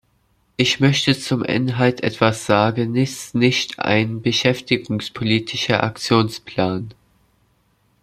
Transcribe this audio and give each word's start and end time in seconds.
Ich 0.57 0.79
möchte 0.79 1.15
zum 1.15 1.43
Inhalt 1.43 2.01
etwas 2.01 2.47
sagenist 2.47 3.35
nicht 3.35 3.77
ein 3.77 4.23
beschäftigungspolitischer 4.23 5.83
Aktionsplan. 5.83 6.95